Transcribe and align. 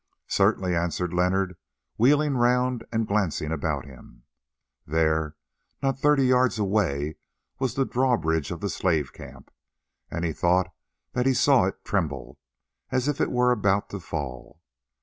"Certainly," 0.29 0.75
answered 0.75 1.13
Leonard, 1.13 1.57
wheeling 1.95 2.35
round 2.35 2.83
and 2.91 3.07
glancing 3.07 3.51
about 3.51 3.85
him. 3.85 4.23
There, 4.83 5.35
not 5.83 5.99
thirty 5.99 6.25
yards 6.25 6.57
away, 6.57 7.17
was 7.59 7.75
the 7.75 7.85
drawbridge 7.85 8.49
of 8.49 8.61
the 8.61 8.69
slave 8.71 9.13
camp, 9.13 9.51
and 10.09 10.25
he 10.25 10.33
thought 10.33 10.71
that 11.13 11.27
he 11.27 11.35
saw 11.35 11.65
it 11.65 11.85
tremble, 11.85 12.39
as 12.89 13.07
if 13.07 13.21
it 13.21 13.29
was 13.29 13.51
about 13.53 13.91
to 13.91 13.99
fall. 13.99 14.63